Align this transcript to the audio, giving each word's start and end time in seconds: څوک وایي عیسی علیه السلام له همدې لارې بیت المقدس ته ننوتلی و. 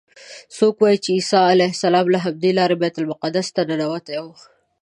څوک 0.55 0.75
وایي 0.81 0.99
عیسی 1.15 1.41
علیه 1.53 1.71
السلام 1.75 2.05
له 2.13 2.19
همدې 2.25 2.51
لارې 2.59 2.75
بیت 2.81 2.95
المقدس 2.99 3.47
ته 3.55 3.61
ننوتلی 3.69 4.19
و. 4.21 4.25